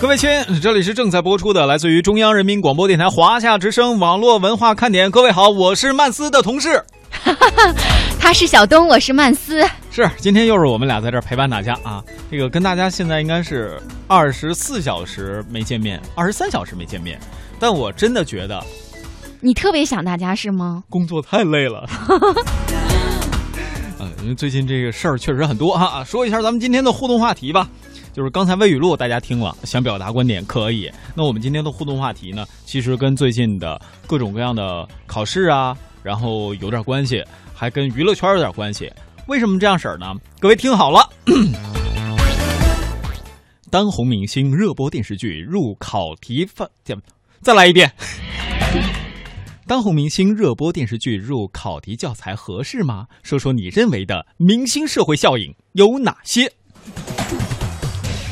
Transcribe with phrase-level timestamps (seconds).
[0.00, 0.28] 各位亲，
[0.60, 5.10] 这里是正在播出的，来自于中央人民广播电台华夏之声网络文化看点。
[5.10, 6.84] 各位好，我是曼斯的同事，
[8.18, 9.64] 他是小东，我是曼斯。
[9.90, 12.02] 是，今天又是我们俩在这儿陪伴大家啊。
[12.30, 17.18] 这个跟大家现在应该是二十四小时没见面，二十三小时没见面，
[17.58, 18.62] 但我真的觉得
[19.40, 20.82] 你特别想大家是吗？
[20.90, 21.88] 工作太累了。
[23.98, 26.04] 呃，因为最近这个事儿确实很多哈。
[26.04, 27.68] 说一下咱们今天的互动话题吧，
[28.14, 30.88] 就是刚才微语录大家听了，想表达观点可以。
[31.16, 37.20] 那我们今天的互动话题呢，其实跟最近的各种各样的考试啊，然后有点关系，
[37.52, 38.88] 还跟娱乐圈有点关系。
[39.26, 40.14] 为什么这样式儿呢？
[40.38, 41.00] 各位听好了，
[43.68, 46.68] 当红明星热播电视剧入考题范，
[47.40, 47.90] 再来一遍。
[49.66, 53.08] 当红明星热播电视剧入考题教材合适吗？
[53.24, 56.52] 说说你认为的明星社会效应有哪些？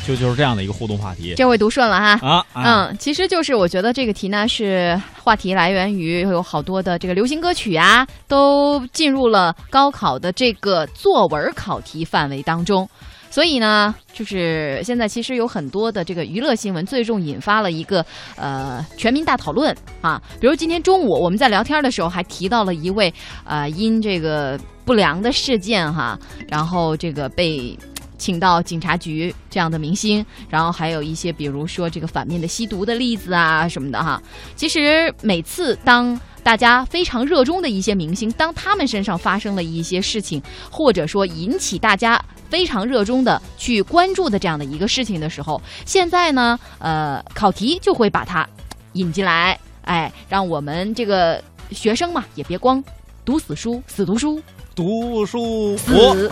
[0.05, 1.33] 就就是这样的一个互动话题。
[1.35, 12.87] 这回读顺了哈啊，嗯，其实就是我觉得这个题呢是话题来源于有好多的这个流行歌曲啊，都进入了高考的这个作文考题范围当中。
[13.29, 20.21] 所以呢，就是现在其实有很多的这个娱乐新闻，最终引发了一个呃全民大讨论啊。
[20.39, 23.11] 比如今天中午我们在聊天的时候，还提到了一位
[23.43, 26.15] 呃因这个不良的事件哈，
[26.47, 27.75] 然后这个被
[28.17, 34.21] 请到警察局这样的明星，然后还有一些比如说这个反面的吸毒的例子啊什么的哈。
[34.55, 42.23] 其实每次当大家非常热衷的一些明星，当他们身上发生了一些事情，或者说引起大家。
[42.49, 48.47] 非常热衷的去关注的这样的一个事情的时候，现在呢，呃，考题就会把它
[48.91, 52.83] 引进来，哎，让我们这个学生嘛，也别光
[53.25, 54.39] 读死书，死读书，
[54.75, 56.29] 读书死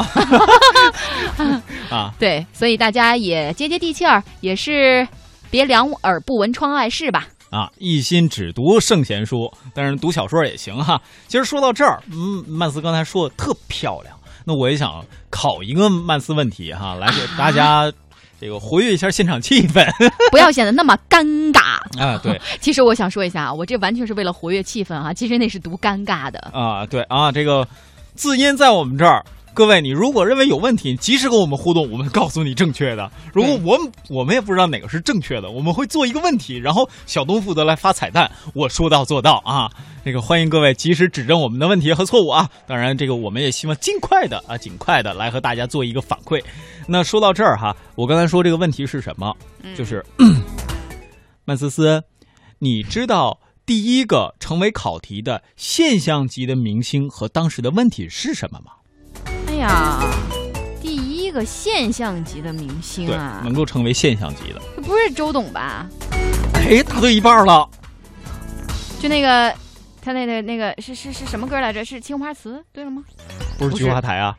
[1.89, 5.07] 啊，对，所以大家也接接地气儿，也是
[5.49, 7.27] 别两耳不闻窗外事吧。
[7.49, 11.01] 啊，一心只读圣贤书，但是读小说也行哈。
[11.27, 14.15] 其实说到这儿，嗯，曼斯刚才说的特漂亮。
[14.45, 17.91] 那我也想考一个曼斯问题哈，来给大家
[18.39, 19.85] 这个活跃一下现场气氛，
[20.31, 22.17] 不要显得那么尴尬啊。
[22.23, 26.85] 对， 其实我想说一下啊，我这完全是为了活跃气氛啊，其实那是读尴尬的啊。
[26.85, 27.67] 对啊，这个
[28.15, 29.23] 字音在我们这儿。
[29.53, 33.11] 各位，你如果认为有问题，及时跟我们互动，我们告诉你正确的。
[33.33, 33.77] 如果我
[34.09, 38.31] 我们也不知道哪个是正确的，我们会做一个问题，然后小东负责来发彩蛋。
[38.53, 39.69] 我说到做到啊！
[40.05, 42.49] 这个欢迎各位及时指正我们的问题和错误啊！
[42.65, 46.41] 当然，这个我们也希望尽快的啊，尽快的来和大家做一个反馈。
[46.87, 49.35] 那说到这儿哈，我刚才说这个问题是什么？
[49.75, 50.03] 就是
[51.43, 52.01] 曼思思，
[52.57, 53.37] 你知道
[53.71, 58.73] 第一个成为考题的现象级的明星和当时的问题是什么吗？
[59.47, 60.03] 哎呀，
[60.81, 65.87] 第一个现象级的明星啊，能够成为现象级的，他不是周董吧？
[66.53, 67.69] 哎，答对一半了。
[68.99, 69.55] 就那个，
[70.01, 71.85] 他那个那个是是是什么歌来着？
[71.85, 73.05] 是青花瓷，对了吗？
[73.57, 74.37] 不是菊花台啊。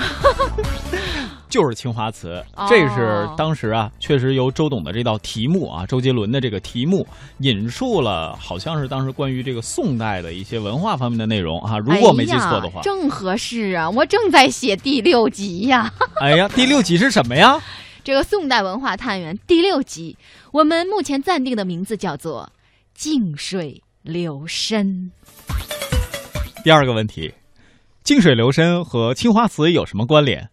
[1.50, 7.04] 就是青花瓷，这是当时啊，确实由周董的这道题目啊，周杰伦的这个题目
[7.38, 15.92] 引述了，好像是当时关于这个宋代的一些文化方面的内容啊，如果没记错的话，正合适啊，我正在写第六集呀。
[16.22, 17.60] 哎呀，第六集是什么呀？
[18.04, 20.16] 这个宋代文化探源第六集，
[20.52, 22.48] 我们目前暂定的名字叫做
[22.94, 25.10] 《静水流深》。
[26.62, 27.34] 第二个问题。
[28.10, 30.50] 静水流深和青花瓷有什么关联？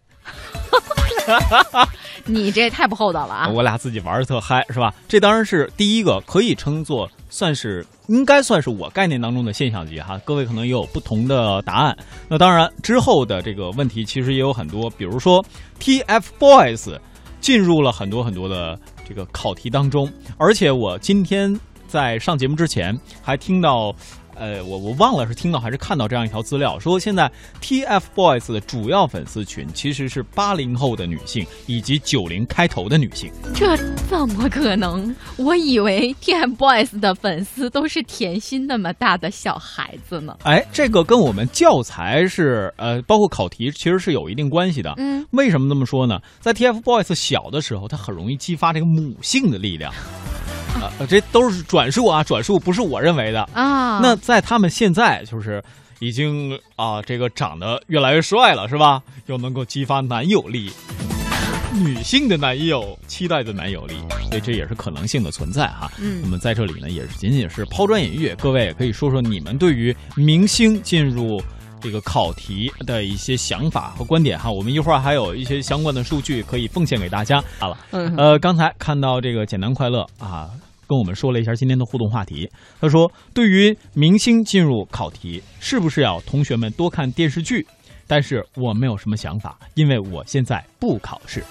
[2.24, 3.48] 你这也太不厚道了啊！
[3.50, 4.94] 我俩自己玩的特嗨，是吧？
[5.08, 10.16] 这当然是第一个，可以称作算是应该算是我概念当中的现象级哈。
[10.24, 11.98] 各位可能也有不同的答案。
[12.28, 15.44] 那当然之后的这个问题其实也有很多，比如说
[15.80, 16.96] TFBOYS
[17.40, 21.58] 进入了很多很多的这个考题当中，而且我今天
[21.88, 23.92] 在上节目之前还听到。
[24.38, 33.30] 呃，我我忘了是听到还是看到这样一条资料，说现在 TFBOYS 的主要粉丝群其实是八零后的女性以及九零开头的女性。
[33.54, 33.76] 这
[34.08, 35.14] 怎么可能？
[35.36, 40.36] 我以为 TFBOYS 的粉丝都是甜心那么大的小孩子呢。
[40.44, 44.94] 哎，这个跟我们教材是呃，包括考题其实是有一定关系的。
[44.98, 46.20] 嗯，为什么这么说呢？
[46.40, 49.92] 在 TFBOYS 小的时候，他很容易激发这个母性的力量。
[50.80, 53.98] 啊，这都是转述啊，转述不是我认为的啊。
[54.00, 55.62] 那在他们现在就是
[55.98, 59.02] 已经啊，这个长得越来越帅了，是吧？
[59.26, 60.70] 又能够激发男友力，
[61.74, 63.94] 女性的男友期待的男友力，
[64.28, 65.90] 所以这也是可能性的存在哈。
[65.98, 71.42] 嗯，那么在这里呢，也是仅仅是抛砖引玉，各位也可以说说你们对于明星进入
[71.80, 74.50] 这个考题的一些想法和观点哈。
[74.50, 77.42] 我们一会儿还有一些相关的数据可以奉献给大家。
[77.58, 80.50] 好了，嗯呃，刚才看到这个简单快乐啊，
[80.88, 82.50] 跟我们说了一下今天的互动话题。
[82.80, 87.64] 他说，对于明星进入考题，是不是要同学们多看电视剧？
[88.06, 91.44] 但是我没有什么想法，因为我现在不考试。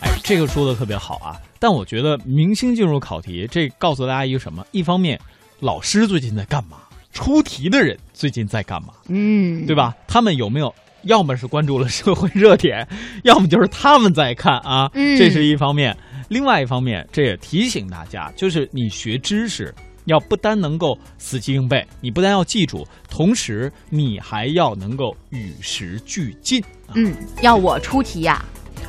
[0.00, 1.36] 哎，这个说的特别好啊！
[1.60, 4.66] 但我觉得明星进入考题，这告诉大家一个什么？
[4.72, 5.20] 一方面，
[5.60, 6.78] 老师最近在干嘛？
[7.12, 8.94] 出题的人最近在干嘛？
[9.08, 9.94] 嗯，对吧？
[10.08, 10.74] 他们有没有？
[11.02, 12.86] 要么是关注了社会热点，
[13.24, 14.88] 要么就是他们在看啊。
[14.94, 15.94] 嗯这是一方面。
[16.32, 19.72] 另外一方面，这也提醒大家，就是你学知识
[20.06, 26.58] 要不单能够死记硬背，你不但要记住，同时你还要能够与时俱进。
[26.86, 28.42] 啊、嗯，要我出题呀、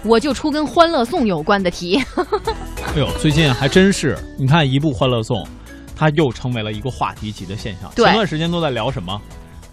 [0.05, 2.01] 我就出跟《欢乐颂》有关的题。
[2.95, 5.37] 哎呦，最近还真是，你看一部《欢乐颂》，
[5.97, 7.91] 它又成为了一个话题级的现象。
[7.93, 9.21] 对前段时间都在聊什么？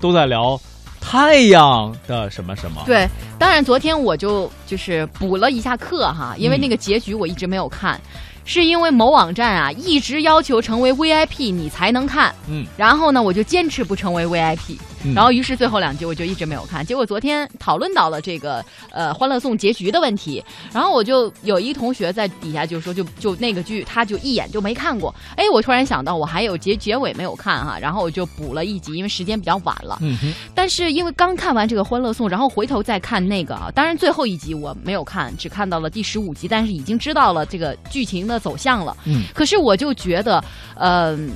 [0.01, 0.61] 都在聊
[1.01, 2.83] 太阳的什么什么。
[2.87, 3.09] 对，
[3.39, 8.01] 当然昨天我就就是补了一下课哈，因为嗯那个结局我一直没有看，
[8.45, 20.43] 是因为某网站啊一直要求成为 VIP 你才能看，嗯，然后呢我就坚持不成为 VIP，、嗯然后于是最后两集我就一直没有看，结果昨天讨论到了这个呃《欢乐颂》结局的问题，
[20.73, 29.99] 然后我就有一同学在底下就说就就那个剧他就一眼就没看过，哎，我突然想到我还有结结尾没有看哈，然后我就补了一集，因为时间比较晚了。
[30.03, 38.97] 嗯哼，但是因为刚看完这个《欢乐颂》，然后回头再看那个啊，当然最后一集我没有看，只看到了第十五集，但是已经知道了这个剧情的走向了。
[39.05, 40.43] 嗯，可是我就觉得，
[40.77, 41.31] 嗯、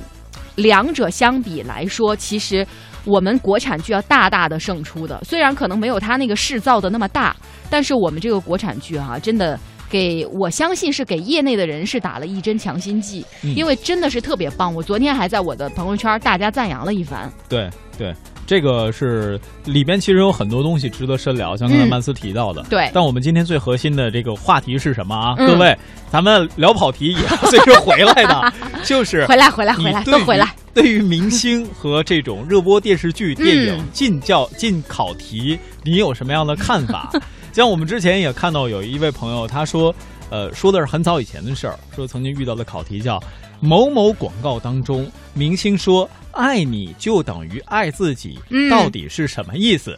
[0.55, 2.65] 两者相比来说，其实
[3.05, 5.21] 我们国产剧要大大的胜出的。
[5.23, 7.35] 虽然可能没有它那个势造的那么大，
[7.69, 9.57] 但是我们这个国产剧啊，真的。
[9.87, 14.73] 给我相信是给业内的人士打了一针强心剂，嗯因为真的是特别棒。
[14.73, 17.31] 我昨天还在我的朋友圈大家赞扬了一番。
[17.47, 18.11] 对对，
[18.47, 22.63] 这个是里边其实有很多东西值得深聊，像刚才嗯曼斯提到的。
[22.63, 25.35] 对但我们今天最核心的这个话题是什么啊？
[25.37, 25.77] 嗯各位，
[26.09, 28.53] 咱们聊跑题也要随时回来的，
[28.83, 30.49] 就是回来，回来，回来，都回来。
[30.75, 37.09] 对于明星和这种热播电视剧、电影嗯进教进考题，你有什么样的看法？
[37.53, 39.95] 像我们之前也看到有一位朋友，他说，
[40.29, 43.23] 呃，说的是很早以前的事儿，说曾经遇到的考题叫
[43.61, 49.97] 某某广告当中，明星说“爱你就等于爱自己”，嗯到底是什么意思？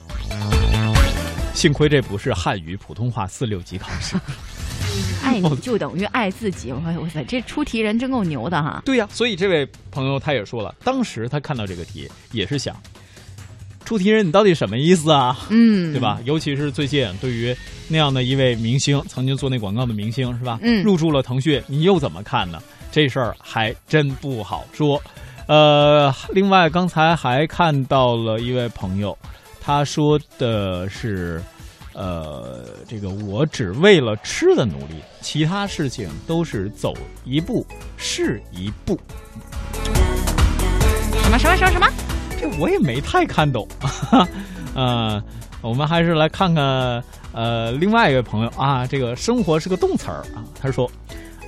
[1.56, 4.16] 幸亏这不是汉语普通话四六级考试。
[5.24, 6.72] 爱你就等于爱自己。
[6.72, 8.82] 我我塞，这出题人真够牛的哈！
[8.86, 12.76] 对呀、所以这位朋友他也说了，当时他看到这个题也是想，
[13.86, 15.38] 出题人你到底什么意思啊？
[15.50, 16.00] 嗯，对？
[16.00, 16.20] 吧？
[16.26, 17.56] 尤其是最近对于
[17.88, 20.60] 那样的一位明星，曾经做那广告的明星是吧？
[20.62, 22.62] 嗯入驻了腾讯，你又怎么看呢？
[22.92, 25.02] 这事儿还真不好说。
[25.48, 29.18] 呃，另外刚才还看到了一位朋友，
[29.62, 31.42] 他说的是。
[31.98, 36.94] 呃，这个我只为了吃的努力，其他事情都是走
[37.26, 37.66] 一步
[37.98, 38.98] 是一步。
[41.24, 41.88] 什么什么什么什么？
[42.40, 43.68] 这我也没太看懂。
[44.76, 45.20] 呃，
[45.62, 47.04] 我们还是来看看
[47.34, 50.88] 呃另外一位朋友啊，这个生活是个动词儿啊，他说：“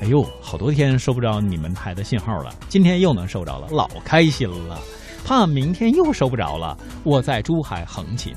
[0.01, 4.79] 哎呦，好多天收不着你们台的信号了，今天又能收着了，老开心了。
[5.23, 8.33] 怕明天又收不着了，我在珠海横琴。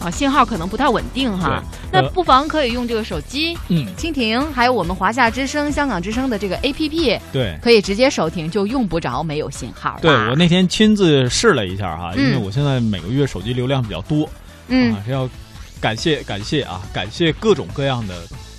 [0.00, 1.62] 啊，信号可能不太稳定哈。
[1.90, 3.56] 那不妨可以用这个手机。
[3.68, 7.58] 嗯，蜻蜓，还有我们华夏之声、香港之声的这个 APP，对。
[7.62, 9.98] 可以直接收听，就用不着没有信号。
[10.02, 14.28] 对我那天亲自试了一下哈，因为嗯我现在每个月手机流量比较多，
[14.68, 15.28] 嗯啊，这要
[15.80, 18.14] 感谢感谢啊，感谢各种各样的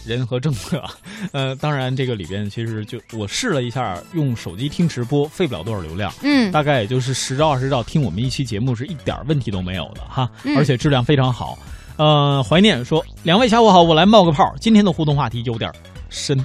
[0.06, 0.84] 人和政策。
[1.32, 11.58] 呃，当然这个里边其实就我试了一下，用手机听直播费不了多少流量，嗯大概也就是十兆二十兆听我们一期节目是一点问题都没有的哈，嗯而且质量非常好。
[11.98, 14.54] 呃，怀念说，两位下午好，我来冒个泡。
[14.60, 15.72] 今天的互动话题有点
[16.10, 16.38] 深，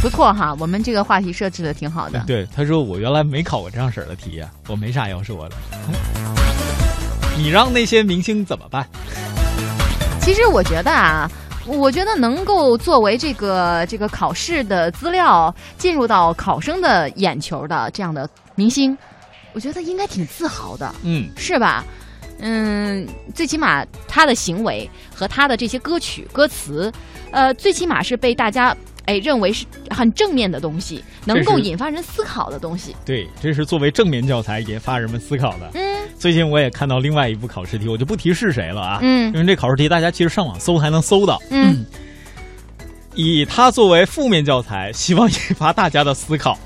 [0.00, 2.22] 不错哈，我们这个话题设置的挺好的。
[2.26, 5.56] 对，他说我原来没考过这样式儿的题呀、我没啥要说的。
[7.36, 8.86] 你让那些明星怎么办？
[10.20, 11.28] 其实我觉得啊，
[11.66, 18.96] 我觉得能够作为这个这个考试的资料进入到考生的眼球的这样的明星，
[19.52, 21.84] 我觉得应该挺自豪的，嗯，是吧？
[22.40, 26.92] 嗯，最起码他的行为和他的这些歌曲歌词，
[27.30, 32.96] 呃，最起码是被大家哎认为是很正面的东西，能够引发人思考的东西。
[33.04, 35.70] 对，这是作为正面教材引发人们思考的。
[35.74, 41.42] 嗯最近我也看到另外一部考试题，我就不提是谁了啊，嗯因为这考试题大家其实上网搜还能搜到。
[41.50, 41.84] 嗯，
[43.16, 46.56] 以它作为负面教材，希望引发大家的思考。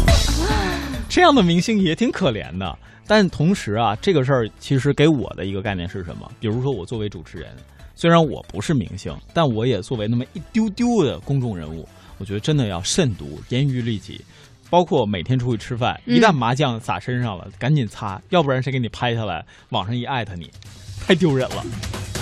[1.08, 6.30] 这样的明星也挺可怜的，但同时啊，这个事儿其实给我的一个概念是什么？
[6.38, 7.48] 比如说，我作为主持人，
[7.94, 11.88] 虽然我不是明星，但我也作为那么一丢丢的公众人物，
[12.18, 14.20] 我觉得真的要慎独，严于律己。
[14.68, 20.50] 包括每天出去吃饭，嗯一旦麻酱洒身上了，赶紧擦，要不然谁给你拍下来，网上一艾特你，
[21.06, 21.64] 太丢人了。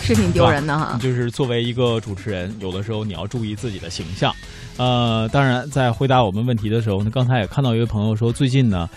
[0.03, 0.99] 是挺丢人的哈。
[1.01, 4.35] 就是作为一个主持人，有的时候你要注意自己的形象。
[4.77, 8.91] 呃，当然，在回答我们问题的时候呢，刚才也看到一位朋友说，最近呢，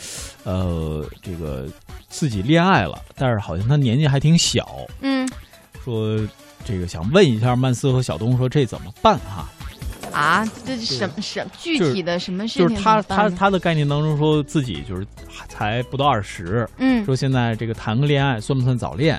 [0.43, 1.65] 呃，这个
[2.09, 5.25] 自己恋爱了，但是好像他年纪还挺小，嗯
[5.85, 6.19] 说
[6.65, 9.35] 这个想问一下曼斯和小东，说这怎么办哈？
[9.37, 9.49] 啊，
[10.65, 15.05] 这是什么什具体的什么事情就是他他他的概念当中说自己就是
[15.49, 19.15] 才不到二十，嗯说现在这个谈个恋爱算不算早恋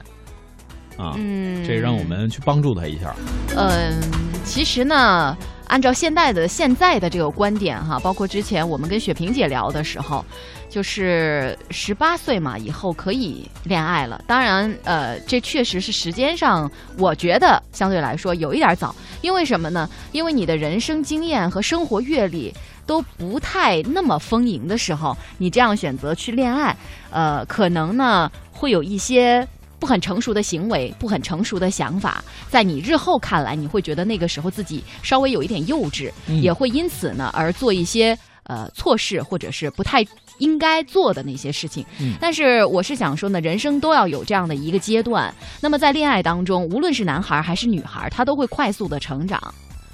[0.96, 1.14] 啊？
[1.16, 3.14] 嗯，这让我们去帮助他一下。
[3.56, 4.00] 嗯，
[4.44, 5.36] 其实呢，
[5.68, 10.24] 按照现代的现在的这个观点哈，包括之前我们跟雪萍姐聊的时候，
[10.68, 14.20] 就是十八岁嘛以后可以恋爱了。
[14.26, 18.94] 当然，呃，这确实是时间上，我觉得相对来说有一点早。
[19.20, 19.88] 因为什么呢？
[20.12, 22.54] 因为你的人生经验和生活阅历
[22.86, 26.74] 都不太那么丰盈的时候，你这样选择去恋爱，
[27.10, 29.46] 呃，可能呢会有一些
[29.78, 40.04] 不很成熟的行为、不很成熟的想法，在你日后看来，你会觉得那个时候自己稍微有一点幼稚，嗯也会因此呢而做一些呃错事或者是不太
[40.38, 41.84] 应该做的那些事情。
[42.00, 45.32] 嗯但是我是想说呢，人生都要有这样的一个阶段。
[45.60, 49.40] 那么在恋爱当中，无论是男孩还是女孩，他都会快速的成长。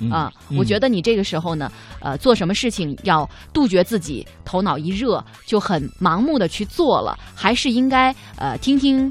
[0.00, 9.10] 嗯啊，我觉得得你这个时候呢，呃，做什么事情要杜绝自己头脑一热就很盲目的去做了，还是应该呃听听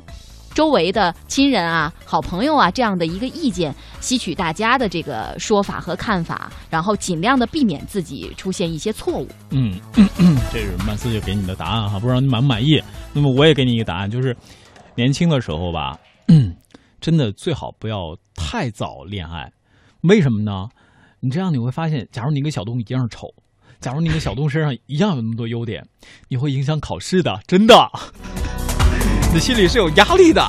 [0.53, 9.27] 周围的亲人啊、好朋友啊这样的一个意见，吸取大家的这个说法和看法，然后尽量的避免自己出现一些错误。
[9.49, 9.79] 嗯，
[10.51, 12.81] 这是曼斯就给你的答案哈，不知道你满不满意？
[13.13, 14.35] 那么我也给你一个答案，就是
[14.95, 15.97] 年轻的时候吧，
[17.01, 19.51] 真的最好不要太早恋爱。
[20.01, 20.69] 为什么呢？
[21.19, 23.33] 你这样你会发现，假如你跟小东一样丑，
[23.79, 25.87] 假如你跟小东身上一样有那么多优点，
[26.27, 27.89] 你会影响考试的，真的。
[29.33, 30.47] 你心里是有压力的。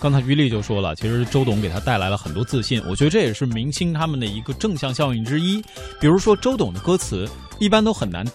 [0.00, 5.62] 刚才于丽就说了，其实周董给他带来了很多自信，我觉得这也是明星他们的一个正向效应之一。
[6.00, 7.28] 比如说周董的歌词
[7.60, 8.26] 一般都很难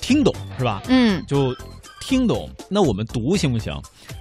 [0.00, 0.80] 听懂，是吧？
[0.86, 1.52] 嗯，就
[2.00, 3.74] 听懂，那我们读行不行？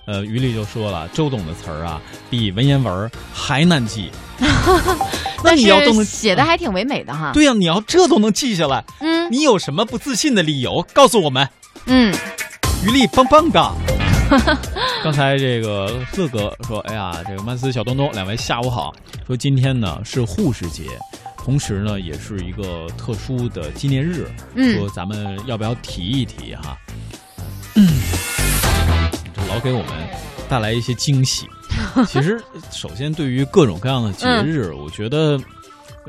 [0.08, 2.02] 呃，于丽就说了，周董的词儿啊，
[2.32, 4.10] 比文言文还难记。
[5.44, 7.30] 那你要都能写的还挺唯美的哈。
[7.32, 10.84] 对呀、你要这都能记下来，嗯你有什么不自信的理由？
[10.94, 11.48] 告诉我们。
[11.86, 12.12] 嗯，
[12.84, 13.72] 于丽棒棒的。
[15.04, 18.94] 刚才这个乐哥说：“哎呀，这个曼斯小东东，两位下午好。
[19.26, 20.84] 说今天呢是护士节，
[21.38, 24.30] 同时呢也是一个特殊的纪念日。
[24.54, 26.78] 嗯说咱们要不要提一提哈？
[27.76, 27.88] 嗯，
[29.34, 29.88] 这老给我们
[30.48, 31.48] 带来一些惊喜。
[32.08, 32.42] 其实，
[32.72, 35.40] 首先对于各种各样的节日，我觉得。”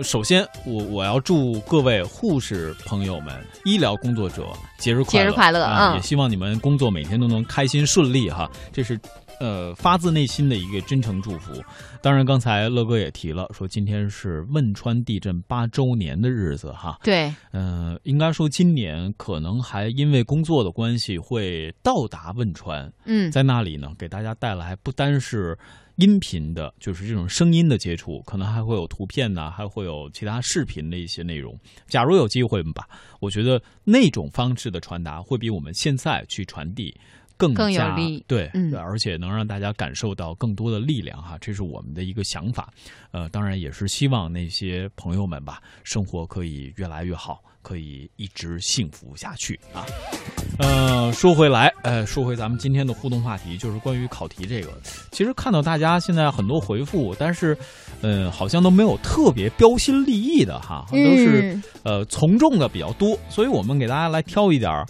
[0.00, 3.34] 首先，我我要祝各位护士朋友们、
[3.64, 5.24] 医疗工作者节日快乐！
[5.24, 5.92] 节日快乐啊！
[5.92, 8.98] 嗯也希望你们工作每天都能开心顺利哈，这是
[9.38, 11.52] 呃发自内心的一个真诚祝福。
[12.00, 16.98] 当然，刚才乐哥也提了，说今天是汶川地震八周年的日子哈。
[17.02, 25.56] 对，嗯、应该说今年可能还因为工作的关系会到达汶川，嗯在那里呢给大家带来不单是。
[25.96, 31.58] 音频的，就是这种声音的接触，可能还会有图片呐、还会有其他视频的一些内容。
[31.86, 32.88] 假如有机会吧，
[33.20, 36.94] 我觉得那种方式的传达会比我们现在去传递
[37.36, 42.72] 更更有加力对，嗯对而且能让大家感受到更多的力量哈，这是我们的一个想法。
[43.10, 49.84] 呃，当然也是希望那些朋友们吧，生活可以越来越好，可以一直幸福下去啊。
[50.58, 54.70] 呃，说回来，呃，说回咱们今天的互动话题，就是关于考题这个。
[55.10, 57.56] 其实看到大家现在很多回复，但是，
[58.00, 64.86] 呃，好像都没有特别标新立异的哈，都是、嗯呃从众的比较多，所以我们给大家来挑一点儿，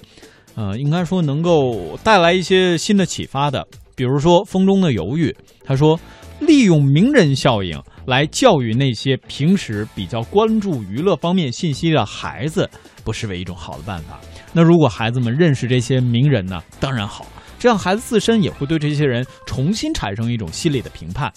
[0.55, 3.67] 呃，应该说能够带来一些新的启发的。
[3.95, 5.31] 比如说《风中的犹豫》，
[5.65, 5.99] 他说
[6.47, 12.69] 利用名人效应来教育那些平时比较关注娱乐方面信息的孩子，
[13.05, 14.21] 不失为一种好的办法。
[14.53, 17.27] 那如果孩子们认识这些名人呢，当然好，
[17.59, 21.33] 这样孩子自身也会对这些人重新产生一种心理的评判。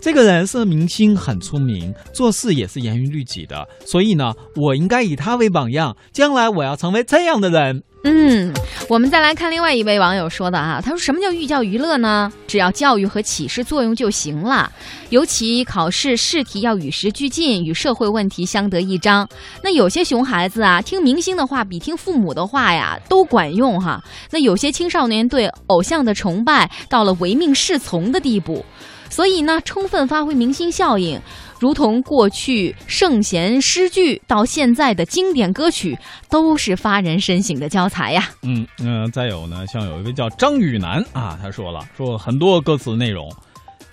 [0.00, 7.82] 这个人是明星，很出名，做事也是严于律己的，所以呢，我应该以他为榜样，将来我要成为这样的人。
[8.02, 8.50] 嗯，
[8.88, 12.32] 我们再来看另外一位网友说的啊，他说什么叫寓教于乐呢？
[12.46, 14.72] 只要教育和启示作用就行了，
[15.10, 19.28] 尤其考试试题要与时俱进，与社会问题相得益彰。
[19.62, 24.02] 那有些熊孩子啊，听明星的话比听父母的话呀都管用哈。
[24.30, 28.64] 那有些青少年对偶像的崇拜到了唯命是从的地步。
[29.10, 31.20] 所以呢，充分发挥明星效应，
[31.58, 35.98] 如同过去圣贤诗句到现在的经典歌曲，
[36.30, 38.30] 都是发人深省的教材呀。
[38.42, 43.28] 嗯嗯，再有呢，像有一位叫张宇南啊，他说了，说很多歌词内容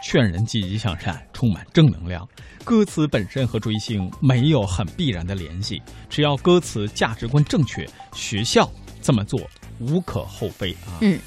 [0.04, 2.26] 劝人积极向善，充满正能量。
[2.64, 8.70] 歌词本身和追星没有很必然的联系，只要歌词价值观正确，学校
[9.02, 9.40] 这么做
[9.80, 11.00] 无可厚非啊。
[11.02, 11.18] 嗯。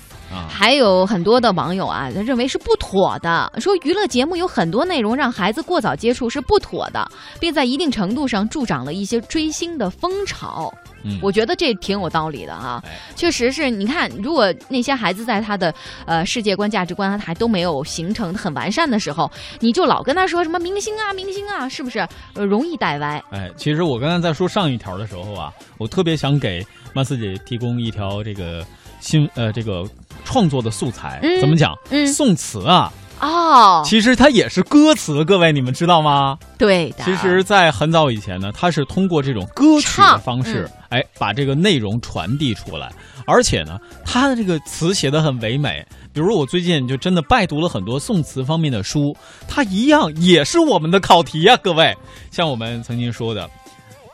[0.48, 7.04] 还有很多的网友啊，他认为是不妥的，说娱乐节目有很多内容让孩子过早接触是不妥的，
[7.40, 10.72] 并在一定程度上助长了一些追星的风潮。
[11.02, 12.82] 嗯，我觉得这挺有道理的啊，
[13.16, 15.74] 确实是你看，如果那些孩子在他的
[16.06, 23.22] 呃世界观、价值观还都没有形成很完善的时候，你就老跟他说什么明星啊、明星啊，是不是呃容易带歪？
[23.30, 28.62] 哎，其实我刚才在说上一条的时候啊，我特别想给曼斯姐提供一条这个
[29.00, 29.82] 新呃这个。
[30.24, 31.74] 创作的素材怎么讲？
[31.90, 36.38] 嗯宋词啊，哦，其实它也是歌词，各位你们知道吗？
[36.56, 37.04] 对的。
[37.04, 42.90] 其实，在很早以前呢，它是通过这种歌曲的方式，哎，把这个内容传递出来。
[43.26, 45.86] 而且呢，它的这个词写的很唯美。
[46.12, 51.96] 比如我最近就真的拜读了很多宋词方面的书，它一样也是我们的考题呀，各位。
[52.32, 53.48] 像我们曾经说的，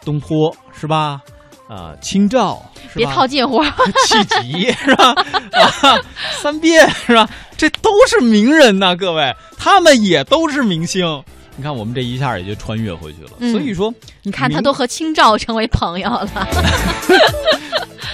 [0.04, 1.20] 东坡是吧？
[1.68, 2.62] 啊，清照，
[2.94, 3.62] 别套近乎，
[4.06, 5.12] 气急是吧？
[5.52, 5.98] 啊，
[6.40, 7.28] 三变是吧？
[7.56, 11.22] 这都是名人呐，各位，他们也都是明星。
[11.56, 13.30] 你看，我们这一下也就穿越回去了。
[13.50, 13.92] 所以说，
[14.22, 16.28] 你看他都和清照成为朋友了。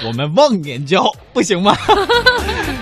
[0.05, 1.75] 我们忘年交不行吗？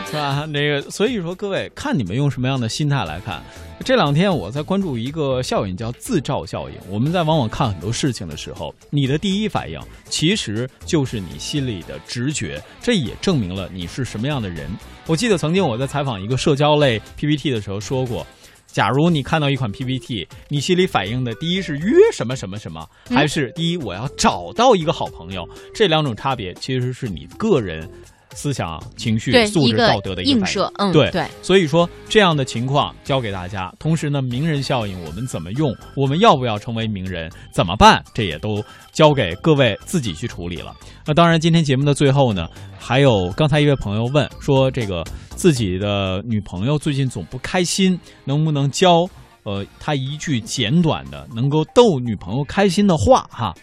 [0.06, 0.46] 是 吧？
[0.48, 3.42] 那个，所以说，各位看你们用什么样的心态来看。
[3.82, 6.76] 这两天我在关注一个效应，叫自照效应。
[6.88, 14.70] 我们在往往看很多事情的时候，你的第一反应其实就是你心里的直觉，这也证明了你是什么样的人。
[15.06, 18.26] 我记得曾经我在采访一个社交类 PPT 的时候说过，
[18.72, 25.48] 假如你看到一款 PPT，你心里反应的第一是约什么什么什么，还是第一我要找到一个好朋友？
[25.74, 27.88] 这两种差别其实是你个人。
[28.32, 33.74] 思想、情绪、素质、道德的映射，嗯，对对，所以说这样的情况教给大家。
[33.76, 35.74] 同时呢，名人效应我们怎么用？
[35.96, 37.28] 我们要不要成为名人？
[37.52, 38.00] 怎么办？
[38.14, 40.72] 这也都交给各位自己去处理了。
[41.04, 42.46] 那当然，今天节目的最后呢，
[42.78, 45.02] 还有刚才一位朋友问说，这个
[45.40, 49.08] 自己的女朋友最近总不开心，能不能教
[49.42, 53.54] 呃他一句简短的能够逗女朋友开心的话哈？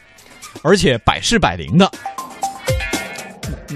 [0.63, 1.87] 而且百试百灵的。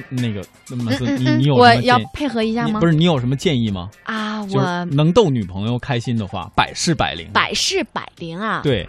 [0.09, 2.79] 那个，那么你你有我要配合一下吗？
[2.79, 3.87] 不是，你有什么建议吗？
[4.05, 7.29] 啊，我能逗女朋友开心的话，百试百灵。
[7.31, 8.61] 百试百灵啊！
[8.63, 8.83] 对，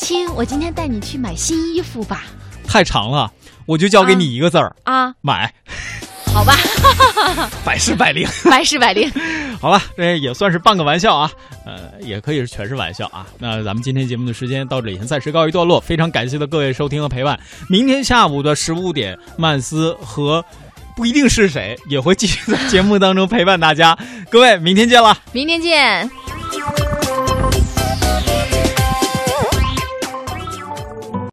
[0.00, 2.24] 亲，我今天带你去买新衣服吧。
[2.66, 3.32] 太长了，
[3.64, 5.54] 我就交给你一个字儿啊，买。
[6.36, 6.54] 好吧，
[7.64, 9.10] 百试百灵，百试百灵。
[9.58, 11.32] 好了，这也算是半个玩笑啊，
[11.64, 13.26] 呃，也可以是全是玩笑啊。
[13.38, 15.80] 那咱们今天节目的时间到这里，先暂时告一段落。
[15.80, 17.40] 非常感谢的各位收听和陪伴。
[17.70, 20.44] 明天下午的十五点，曼斯和
[20.94, 23.96] 不一定是谁也会继续在节目当中陪伴大家。
[24.30, 26.10] 各位，明天见了，明天见。